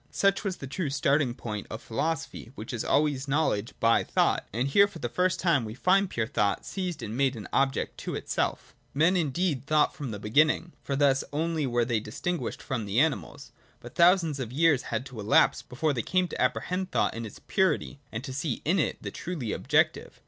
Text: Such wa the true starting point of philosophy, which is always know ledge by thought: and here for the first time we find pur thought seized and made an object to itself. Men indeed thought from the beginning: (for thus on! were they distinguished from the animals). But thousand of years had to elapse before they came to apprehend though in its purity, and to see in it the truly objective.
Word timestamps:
Such 0.09 0.43
wa 0.43 0.49
the 0.57 0.65
true 0.65 0.89
starting 0.89 1.35
point 1.35 1.67
of 1.69 1.79
philosophy, 1.79 2.51
which 2.55 2.73
is 2.73 2.83
always 2.83 3.27
know 3.27 3.49
ledge 3.49 3.75
by 3.79 4.03
thought: 4.03 4.47
and 4.51 4.67
here 4.67 4.87
for 4.87 4.97
the 4.97 5.07
first 5.09 5.39
time 5.39 5.63
we 5.63 5.75
find 5.75 6.09
pur 6.09 6.25
thought 6.25 6.65
seized 6.65 7.03
and 7.03 7.15
made 7.15 7.35
an 7.35 7.47
object 7.53 7.99
to 7.99 8.15
itself. 8.15 8.73
Men 8.95 9.15
indeed 9.15 9.67
thought 9.67 9.93
from 9.93 10.09
the 10.09 10.17
beginning: 10.17 10.73
(for 10.81 10.95
thus 10.95 11.23
on! 11.31 11.69
were 11.69 11.85
they 11.85 11.99
distinguished 11.99 12.63
from 12.63 12.85
the 12.85 12.99
animals). 12.99 13.51
But 13.79 13.93
thousand 13.93 14.39
of 14.39 14.51
years 14.51 14.81
had 14.89 15.05
to 15.05 15.19
elapse 15.19 15.61
before 15.61 15.93
they 15.93 16.01
came 16.01 16.27
to 16.29 16.41
apprehend 16.41 16.87
though 16.89 17.09
in 17.09 17.23
its 17.23 17.37
purity, 17.37 17.99
and 18.11 18.23
to 18.23 18.33
see 18.33 18.63
in 18.65 18.79
it 18.79 19.03
the 19.03 19.11
truly 19.11 19.51
objective. 19.51 20.19